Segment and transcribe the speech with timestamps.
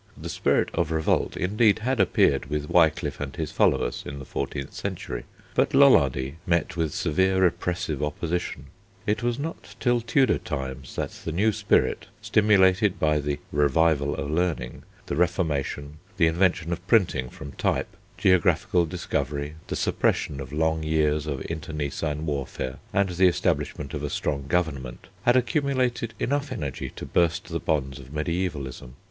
[0.19, 4.73] The spirit of revolt indeed had appeared with Wiclif and his followers in the fourteenth
[4.73, 8.65] century, but Lollardy met with severe repressive opposition.
[9.05, 14.31] It was not till Tudor times that the new spirit, stimulated by the Revival of
[14.31, 20.81] Learning, the Reformation, the invention of printing from type, geographical discovery, the suppression of long
[20.81, 26.89] years of internecine warfare, and the establishment of a strong government, had accumulated enough energy
[26.95, 28.93] to burst the bonds of mediævalism.